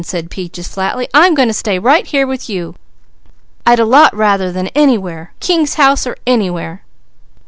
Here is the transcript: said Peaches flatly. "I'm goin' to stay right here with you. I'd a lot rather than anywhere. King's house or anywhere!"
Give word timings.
said 0.03 0.31
Peaches 0.31 0.67
flatly. 0.67 1.07
"I'm 1.13 1.35
goin' 1.35 1.47
to 1.47 1.53
stay 1.53 1.77
right 1.77 2.07
here 2.07 2.25
with 2.25 2.49
you. 2.49 2.73
I'd 3.67 3.77
a 3.77 3.85
lot 3.85 4.15
rather 4.15 4.51
than 4.51 4.69
anywhere. 4.69 5.31
King's 5.39 5.75
house 5.75 6.07
or 6.07 6.17
anywhere!" 6.25 6.81